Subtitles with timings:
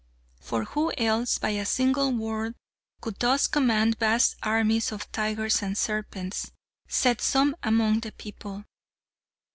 [0.39, 2.55] For who else by a single word
[3.01, 6.51] could thus command vast armies of tigers and serpents,
[6.87, 8.65] said some among the people.